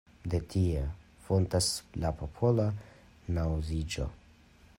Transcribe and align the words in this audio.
De 0.33 0.37
tie 0.53 0.79
fontas 1.27 1.67
la 2.05 2.13
popola 2.23 2.67
naŭziĝo. 3.39 4.13